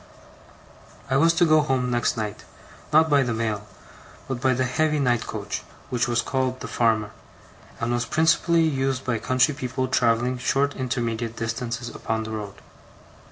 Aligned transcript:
I 1.11 1.17
was 1.17 1.31
to 1.35 1.45
go 1.45 1.61
home 1.61 1.91
next 1.91 2.17
night; 2.17 2.43
not 2.91 3.07
by 3.07 3.21
the 3.21 3.35
mail, 3.35 3.67
but 4.27 4.41
by 4.41 4.55
the 4.55 4.63
heavy 4.65 4.97
night 4.97 5.27
coach, 5.27 5.61
which 5.91 6.07
was 6.07 6.23
called 6.23 6.59
the 6.61 6.67
Farmer, 6.67 7.11
and 7.79 7.91
was 7.93 8.05
principally 8.07 8.63
used 8.63 9.05
by 9.05 9.19
country 9.19 9.53
people 9.53 9.87
travelling 9.87 10.39
short 10.39 10.75
intermediate 10.75 11.35
distances 11.35 11.87
upon 11.89 12.23
the 12.23 12.31
road. 12.31 12.61